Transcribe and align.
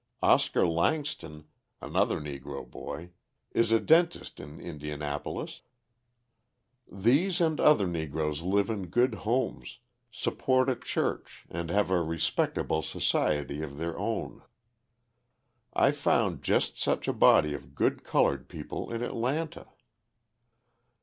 Oscar 0.23 0.65
Langston, 0.67 1.45
another 1.79 2.19
Negro 2.19 2.67
boy, 2.67 3.11
is 3.51 3.71
a 3.71 3.79
dentist 3.79 4.39
in 4.39 4.59
Indianapolis. 4.59 5.61
These 6.91 7.39
and 7.39 7.59
other 7.59 7.85
Negroes 7.85 8.41
live 8.41 8.71
in 8.71 8.87
good 8.87 9.13
homes, 9.13 9.77
support 10.09 10.71
a 10.71 10.75
church 10.75 11.45
and 11.51 11.69
have 11.69 11.91
a 11.91 12.01
respectable 12.01 12.81
society 12.81 13.61
of 13.61 13.77
their 13.77 13.95
own. 13.95 14.41
I 15.71 15.91
found 15.91 16.41
just 16.41 16.79
such 16.79 17.07
a 17.07 17.13
body 17.13 17.53
of 17.53 17.75
good 17.75 18.03
coloured 18.03 18.49
people 18.49 18.91
in 18.91 19.03
Atlanta. 19.03 19.67